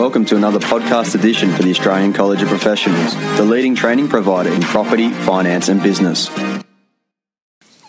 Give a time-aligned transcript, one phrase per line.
[0.00, 4.50] Welcome to another podcast edition for the Australian College of Professionals, the leading training provider
[4.50, 6.28] in property, finance, and business.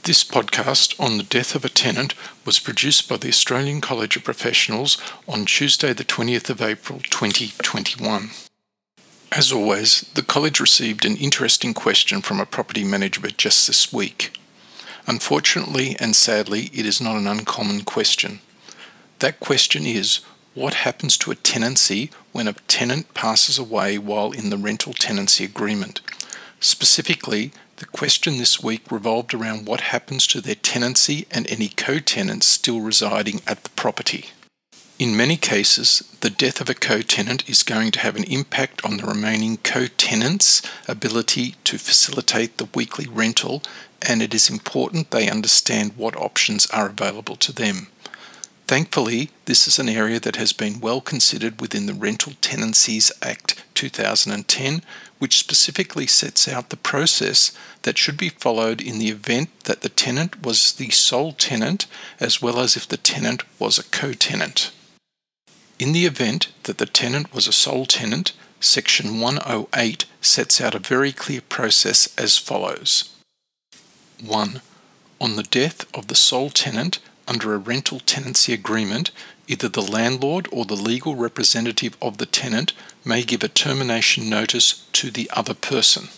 [0.03, 2.13] This podcast on the death of a tenant
[2.45, 8.31] was produced by the Australian College of Professionals on Tuesday, the 20th of April 2021.
[9.31, 14.37] As always, the college received an interesting question from a property manager just this week.
[15.07, 18.41] Unfortunately and sadly, it is not an uncommon question.
[19.19, 20.19] That question is
[20.53, 25.45] what happens to a tenancy when a tenant passes away while in the rental tenancy
[25.45, 26.01] agreement?
[26.59, 31.99] Specifically, the question this week revolved around what happens to their tenancy and any co
[31.99, 34.25] tenants still residing at the property.
[34.99, 38.85] In many cases, the death of a co tenant is going to have an impact
[38.85, 43.63] on the remaining co tenant's ability to facilitate the weekly rental,
[44.01, 47.87] and it is important they understand what options are available to them.
[48.71, 53.61] Thankfully, this is an area that has been well considered within the Rental Tenancies Act
[53.73, 54.81] 2010,
[55.19, 59.89] which specifically sets out the process that should be followed in the event that the
[59.89, 61.85] tenant was the sole tenant
[62.17, 64.71] as well as if the tenant was a co tenant.
[65.77, 68.31] In the event that the tenant was a sole tenant,
[68.61, 73.13] Section 108 sets out a very clear process as follows
[74.25, 74.61] 1.
[75.19, 79.11] On the death of the sole tenant, under a rental tenancy agreement,
[79.47, 84.87] either the landlord or the legal representative of the tenant may give a termination notice
[84.93, 86.09] to the other person.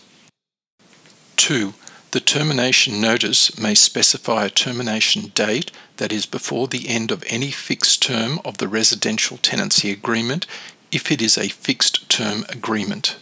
[1.38, 1.74] 2.
[2.12, 7.50] The termination notice may specify a termination date that is before the end of any
[7.50, 10.46] fixed term of the residential tenancy agreement
[10.92, 13.18] if it is a fixed term agreement.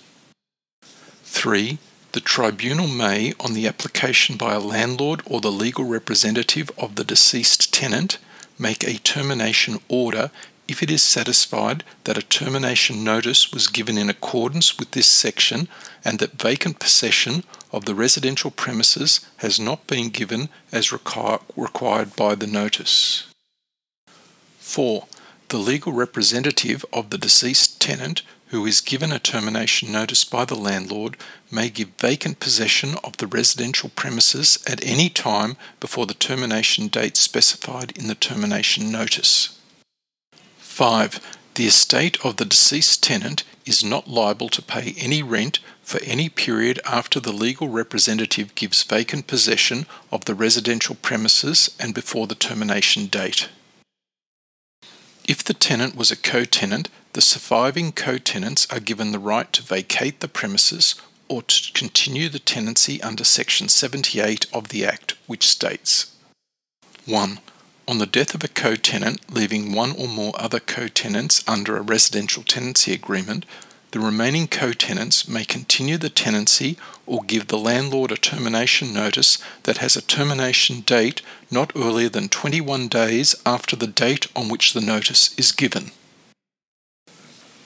[1.23, 1.77] 3
[2.13, 7.03] the tribunal may, on the application by a landlord or the legal representative of the
[7.03, 8.17] deceased tenant,
[8.59, 10.31] make a termination order
[10.67, 15.67] if it is satisfied that a termination notice was given in accordance with this section
[16.05, 22.15] and that vacant possession of the residential premises has not been given as requ- required
[22.15, 23.27] by the notice.
[24.59, 25.07] 4.
[25.49, 30.55] The legal representative of the deceased tenant who is given a termination notice by the
[30.55, 31.15] landlord
[31.49, 37.15] may give vacant possession of the residential premises at any time before the termination date
[37.15, 39.57] specified in the termination notice.
[40.57, 41.37] 5.
[41.55, 46.27] The estate of the deceased tenant is not liable to pay any rent for any
[46.27, 52.35] period after the legal representative gives vacant possession of the residential premises and before the
[52.35, 53.47] termination date.
[55.31, 59.49] If the tenant was a co tenant, the surviving co tenants are given the right
[59.53, 60.95] to vacate the premises
[61.29, 66.13] or to continue the tenancy under Section 78 of the Act, which states
[67.05, 67.39] 1.
[67.87, 71.77] On the death of a co tenant leaving one or more other co tenants under
[71.77, 73.45] a residential tenancy agreement,
[73.91, 79.37] the remaining co tenants may continue the tenancy or give the landlord a termination notice
[79.63, 84.73] that has a termination date not earlier than 21 days after the date on which
[84.73, 85.91] the notice is given.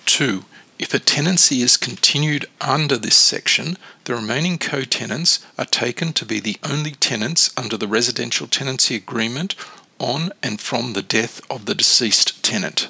[0.05, 0.45] 2.
[0.77, 6.25] If a tenancy is continued under this section, the remaining co tenants are taken to
[6.25, 9.55] be the only tenants under the residential tenancy agreement
[9.99, 12.89] on and from the death of the deceased tenant.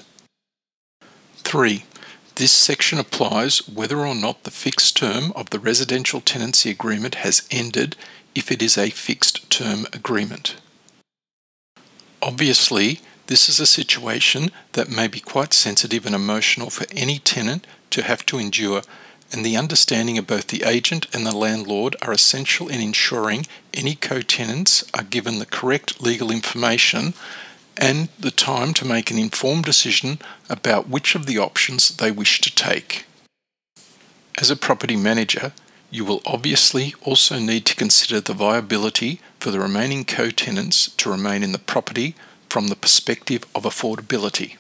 [1.43, 1.83] 3.
[2.35, 7.47] This section applies whether or not the fixed term of the residential tenancy agreement has
[7.49, 7.95] ended
[8.33, 10.57] if it is a fixed term agreement.
[12.21, 17.65] Obviously, this is a situation that may be quite sensitive and emotional for any tenant
[17.91, 18.81] to have to endure,
[19.31, 23.95] and the understanding of both the agent and the landlord are essential in ensuring any
[23.95, 27.13] co tenants are given the correct legal information
[27.77, 30.19] and the time to make an informed decision
[30.49, 33.05] about which of the options they wish to take.
[34.39, 35.53] As a property manager,
[35.89, 41.09] you will obviously also need to consider the viability for the remaining co tenants to
[41.09, 42.15] remain in the property
[42.49, 44.57] from the perspective of affordability.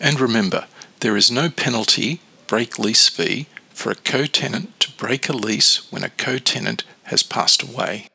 [0.00, 0.66] And remember,
[1.00, 5.90] there is no penalty, break lease fee, for a co tenant to break a lease
[5.92, 8.08] when a co tenant has passed away.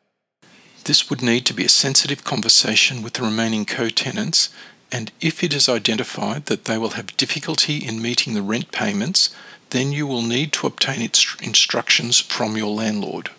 [0.85, 4.49] This would need to be a sensitive conversation with the remaining co tenants,
[4.91, 9.29] and if it is identified that they will have difficulty in meeting the rent payments,
[9.69, 13.29] then you will need to obtain its instructions from your landlord.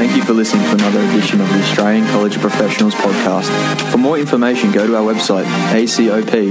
[0.00, 3.50] Thank you for listening to another edition of the Australian College of Professionals podcast.
[3.90, 6.50] For more information, go to our website acop.edu.au.